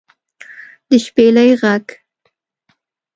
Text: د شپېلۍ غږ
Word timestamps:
د 0.89 0.91
شپېلۍ 1.05 1.51
غږ 1.61 1.85